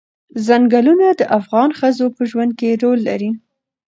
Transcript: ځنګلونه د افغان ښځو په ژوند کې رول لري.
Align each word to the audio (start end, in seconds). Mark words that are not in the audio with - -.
ځنګلونه 0.45 1.07
د 1.19 1.21
افغان 1.39 1.69
ښځو 1.79 2.05
په 2.15 2.21
ژوند 2.29 2.51
کې 2.59 2.79
رول 2.81 2.99
لري. 3.09 3.29